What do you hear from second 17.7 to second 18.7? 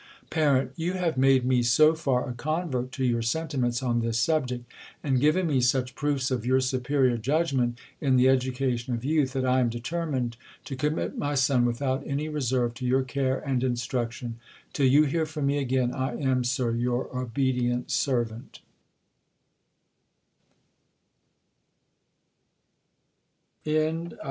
servant.